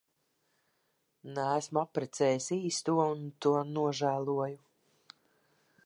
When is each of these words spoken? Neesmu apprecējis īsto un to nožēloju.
Neesmu 1.33 1.81
apprecējis 1.83 2.49
īsto 2.57 2.97
un 3.05 3.23
to 3.47 3.53
nožēloju. 3.77 4.61